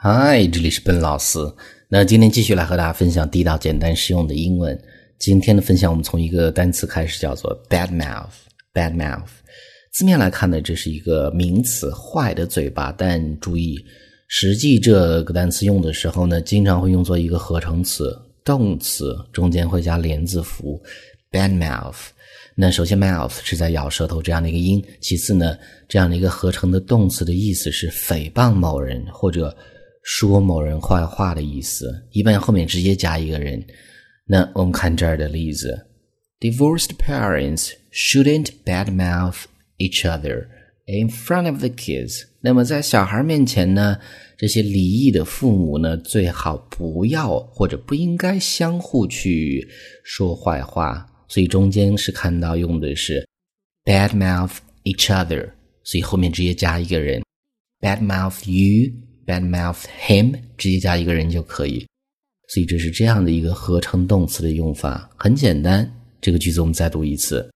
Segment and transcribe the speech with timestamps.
[0.00, 1.40] 嗨，这里是笨老师。
[1.88, 4.80] 那今天继续来和大家分享地道、简单、实用的英文。
[5.18, 8.30] 今天的分享，我们从一个单词开始，叫做 bad mouth。
[8.72, 9.26] bad mouth
[9.92, 12.94] 字面来看呢，这是一个名词，坏的嘴巴。
[12.96, 13.76] 但注意，
[14.28, 20.80] 实际这个单词用的时候呢，经常会用作一个合成词，动词中间会加连字符。
[21.32, 21.96] bad mouth。
[22.54, 24.80] 那首先，mouth 是在咬舌头这样的一个音。
[25.00, 25.58] 其次呢，
[25.88, 29.52] 这样的一个合成的动词的意思是诽谤某人或者。
[30.02, 33.62] 说某人坏话的意思，一般后面直接加一个人。
[34.26, 35.86] 那我们看这儿的例子
[36.40, 39.44] ：Divorced parents shouldn't badmouth
[39.78, 40.48] each other
[40.86, 42.24] in front of the kids。
[42.40, 43.98] 那么在小孩面前呢，
[44.36, 49.68] 这些离异的父母呢，最好不要或者不应该相互去
[50.04, 51.06] 说坏话。
[51.28, 53.26] 所以中间是看到用的是
[53.84, 55.50] badmouth each other，
[55.84, 57.22] 所以后面直接加一个人
[57.80, 58.92] ，badmouth you。
[59.28, 61.86] Badmouth him 直接加一个人就可以，
[62.48, 65.88] 所以这是这样的一个合成动词的用法，很简单。
[66.22, 67.48] 这个句子我们再读一次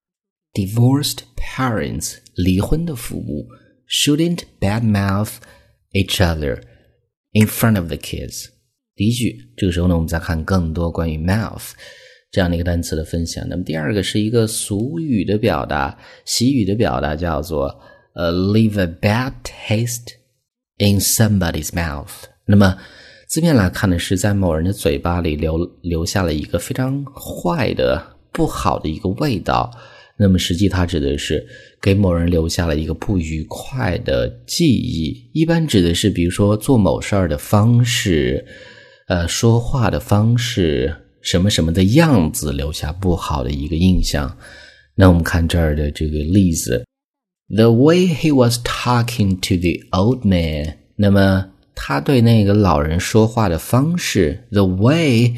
[0.52, 3.48] ：Divorced parents 离婚的父母
[3.88, 5.36] shouldn't badmouth
[5.92, 6.60] each other
[7.32, 8.48] in front of the kids。
[8.94, 11.70] 第一句，这个时候呢，我们再看更多关于 mouth
[12.30, 13.48] 这样的一个单词的分享。
[13.48, 17.74] 那么第二个是一个俗语的表达，习语的表达，叫做
[18.14, 20.21] 呃 leave a bad taste。
[20.78, 22.76] In somebody's mouth，那么
[23.28, 29.70] 字面来看呢，是在某人的嘴巴里留留下了一个非常坏的、不好的一个味道。
[30.16, 31.46] 那么实际它指的是
[31.80, 38.44] 给某人留下了一个不愉快的记忆，一般指的是比如说做某事儿的方式，
[39.06, 44.36] 呃，说话的方式，什么什么的样子，留下不好的一个印象。
[44.94, 46.84] 那我们看这儿的这个例子。
[47.51, 55.33] The way he was talking to the old man，那么他对那个老人说话的方式，the way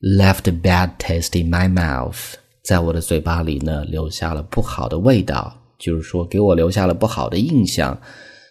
[0.00, 8.00] left a bad taste in my mouth，在我的嘴巴里呢留下了不好的味道，就是说给我留下了不好的印象。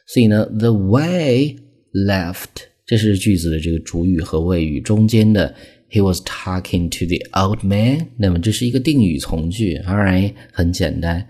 [0.08, 1.58] 所以呢，the way
[1.94, 2.48] left，
[2.86, 5.54] 这是句子的这个主语和谓语中间的
[5.92, 11.28] he was talking to the old man，那么这是一个定语从句，all right，很简单。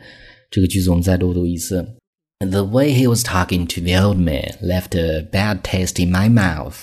[0.53, 1.83] 这个句子我们再多读一次。
[2.41, 6.75] The way he was talking to the old man left a bad taste in my mouth。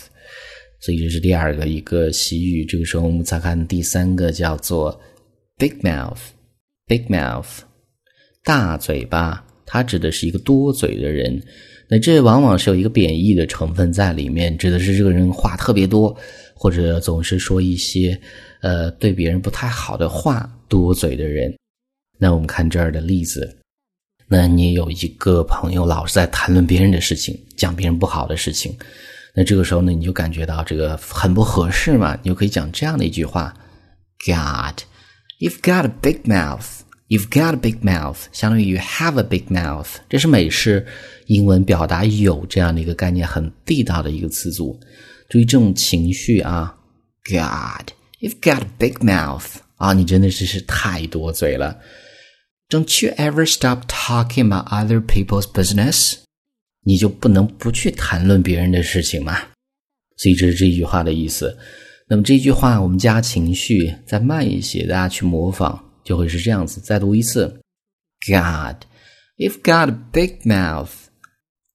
[0.82, 2.66] 所以这是第二个一个习语。
[2.66, 5.00] 这个时候我们再看第三个，叫做
[5.60, 6.18] big mouth。
[6.88, 7.60] big mouth，
[8.44, 11.40] 大嘴巴，它指的是一个多嘴的人。
[11.88, 16.18] 那这往往是有一个贬义的成分在里面，指的是这个人话特别多，
[16.56, 18.20] 或者总是说一些
[18.62, 21.56] 呃对别人不太好的话，多嘴的人。
[22.20, 23.58] 那我们看这儿的例子。
[24.28, 28.78] 那你有一个朋友老是在谈论别人的事情，讲别人不好的事情，
[29.34, 32.16] 那这个时候呢，你就感觉到这个很不合适嘛？
[32.22, 33.52] 你就可以讲这样的一句话
[34.20, 34.84] ：God,
[35.40, 36.82] you've got a big mouth.
[37.08, 39.96] You've got a big mouth，相当于 have a big mouth。
[40.08, 40.86] 这是美式
[41.26, 44.80] 英文表达有这样的一个概念，很地道的一个词组。
[45.28, 46.78] 注意这种情绪啊
[47.24, 51.80] ，God, you've got a big mouth 啊，你真的是是太多嘴了。
[52.70, 56.18] Don't you ever stop talking about other people's business？
[56.84, 59.40] 你就不能不去谈论别人的事情吗？
[60.18, 61.58] 所以这是这句话的意思。
[62.08, 66.80] 那么这句话我们加情绪再慢一些，大家去模仿就会是这样子。
[66.80, 67.60] 再读一次
[68.28, 68.86] ：God,
[69.38, 70.92] you've got a big mouth.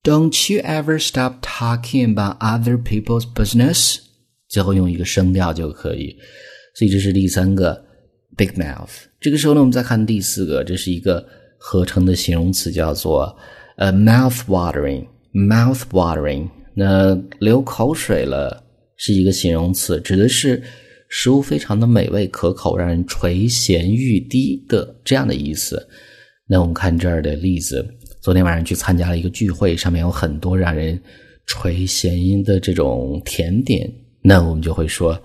[0.04, 3.98] Don't you ever stop talking about other people's business？
[4.48, 6.16] 最后用一个声调就可以。
[6.76, 7.83] 所以这是第三个。
[8.36, 8.90] Big mouth。
[9.20, 11.24] 这个时候呢，我们再看第四个，这是一个
[11.58, 13.36] 合成的形容词，叫做
[13.76, 15.06] 呃 mouth watering。
[15.32, 18.62] mouth watering，那流口水了
[18.96, 20.62] 是一个形容词，指的是
[21.08, 25.88] 食物非常的美味可口，让人垂涎欲滴的这样的意思。
[26.46, 27.84] 那我们看这儿的例子，
[28.20, 31.00] 昨天晚上去参加了一个聚会，上面有很多让人
[31.46, 33.92] 垂涎的这种甜点，
[34.22, 35.20] 那我们就会说，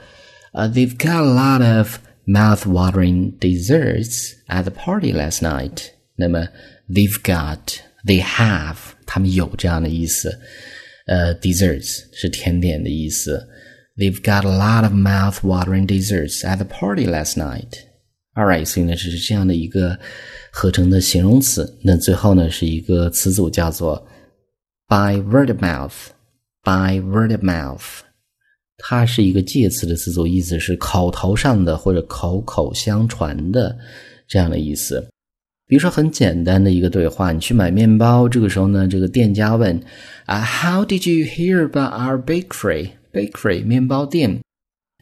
[0.54, 5.91] 呃，they've got a lot of mouth-watering desserts at the party last night。
[6.17, 6.49] 那么
[6.89, 10.39] they've got they have 他们有这样的意思。
[11.07, 13.49] 呃，desserts 是甜点的意思。
[13.97, 17.81] They've got a lot of mouth-watering desserts at the party last night.
[18.35, 19.99] Alright，所以呢，这是这样的一个
[20.51, 21.79] 合成的形容词。
[21.85, 24.07] 那最后呢，是一个词组叫做
[24.89, 28.01] by word of mouth。by word of mouth。
[28.80, 33.78] 它是一个介词的词组，意思是口头上的或者口口相传的
[34.28, 35.06] 这样的意思。
[35.68, 39.80] 比如说很简单的一个对话，你去买面包，这个时候呢，这个店家问
[40.26, 42.90] 啊，How did you hear about our bakery?
[43.14, 44.40] Bakery 面包店，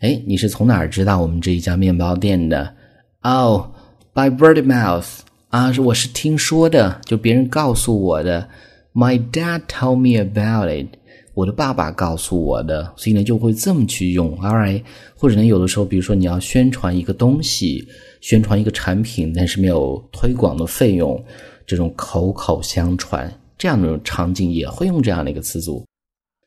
[0.01, 2.73] 哎，你是从哪儿知道我们这一家面包店的
[3.21, 3.67] ？Oh,
[4.13, 5.07] by word of mouth
[5.49, 8.49] 啊，是我是听说的，就别人告诉我的。
[8.93, 10.97] My dad told me about it，
[11.37, 14.81] 我的爸爸告诉我的，所以呢就会这么去用，alright，
[15.15, 17.87] 或者呢有的时候，比如说你要宣传一个东西。
[18.19, 21.23] 宣传一个产品，但是没有推广的费用，
[21.67, 25.85] 这种口口相传这样的场景也会用这样的一个词组，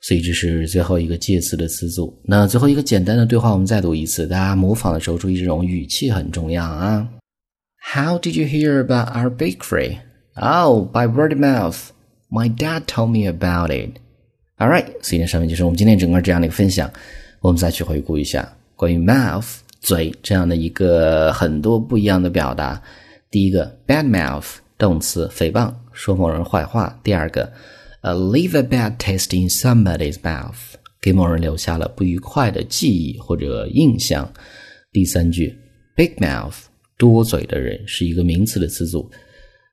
[0.02, 2.12] 所以这是最后一个介词的词组。
[2.24, 7.08] 那最后一个简单的对话，我们再读一次，大家模仿的时候注意这种语气很重要啊。
[7.94, 9.98] How did you hear about our bakery?
[10.34, 11.90] Oh, by word of mouth.
[12.28, 14.00] My dad told me about it.
[14.60, 16.88] All right，所以呢，上面就是我们今天整个这样的一个分享。
[17.40, 19.56] 我们再去回顾一下关于 mouth。
[19.80, 22.78] 嘴这样的一个很多不一样的表达。
[23.30, 27.00] 第一个，bad mouth 动词，诽谤，说某人坏话。
[27.02, 27.50] 第二个，
[28.02, 34.30] 呃，leave a bad taste in somebody's mouth，给某人留下了不愉快的记忆或者印象。
[34.92, 35.58] 第三句
[35.96, 36.56] ，big mouth
[36.98, 39.10] 多嘴的人是一个名词的词组。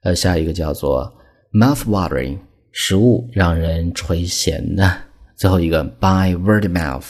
[0.04, 1.14] 呃，下一个叫做
[1.52, 2.38] mouth watering
[2.80, 5.02] 食物让人垂涎的。
[5.36, 7.06] 最后一个，by word of mouth。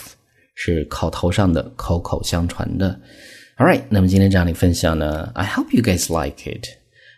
[0.55, 2.97] 是口头上的、口口相传的。
[3.57, 6.65] All right，那么今天这样的分享呢，I hope you guys like it。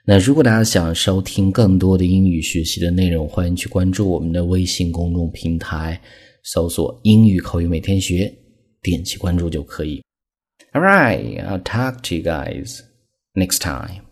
[0.03, 6.01] 那如果大家想收听更多的英语学习的内容，欢迎去关注我们的微信公众平台，
[6.43, 8.33] 搜索“英语口语每天学”，
[8.81, 10.03] 点击关注就可以。
[10.73, 12.79] All right，I'll talk to you guys
[13.35, 14.08] next time.